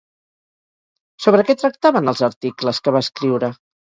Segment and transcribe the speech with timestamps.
[1.25, 3.51] Sobre què tractaven els articles que va escriure?